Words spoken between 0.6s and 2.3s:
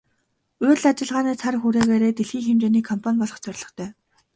Үйл ажиллагааны цар хүрээгээрээ